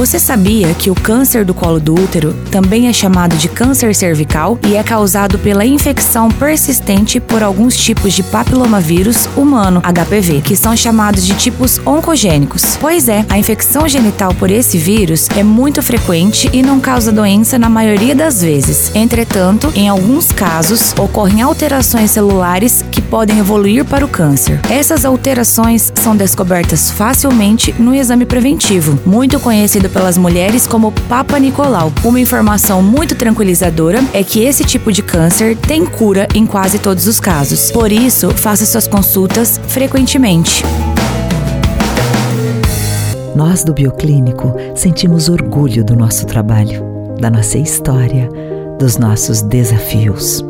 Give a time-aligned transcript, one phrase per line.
[0.00, 4.58] Você sabia que o câncer do colo do útero também é chamado de câncer cervical
[4.66, 10.74] e é causado pela infecção persistente por alguns tipos de papilomavírus humano, HPV, que são
[10.74, 12.78] chamados de tipos oncogênicos?
[12.80, 17.58] Pois é, a infecção genital por esse vírus é muito frequente e não causa doença
[17.58, 18.90] na maioria das vezes.
[18.94, 24.62] Entretanto, em alguns casos, ocorrem alterações celulares que podem evoluir para o câncer.
[24.70, 31.92] Essas alterações são descobertas facilmente no exame preventivo, muito conhecido pelas mulheres como Papa Nicolau.
[32.04, 37.06] Uma informação muito tranquilizadora é que esse tipo de câncer tem cura em quase todos
[37.06, 37.70] os casos.
[37.70, 40.64] Por isso, faça suas consultas frequentemente.
[43.34, 46.84] Nós do Bioclínico sentimos orgulho do nosso trabalho,
[47.18, 48.28] da nossa história,
[48.78, 50.44] dos nossos desafios.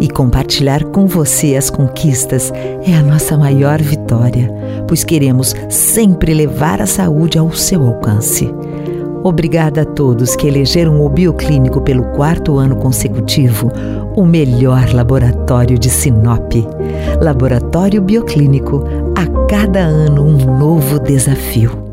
[0.00, 2.52] E compartilhar com você as conquistas
[2.86, 4.52] é a nossa maior vitória,
[4.88, 8.52] pois queremos sempre levar a saúde ao seu alcance.
[9.24, 13.72] Obrigada a todos que elegeram o Bioclínico pelo quarto ano consecutivo
[14.14, 16.52] o melhor laboratório de Sinop.
[17.22, 18.84] Laboratório Bioclínico,
[19.16, 21.83] a cada ano um novo desafio.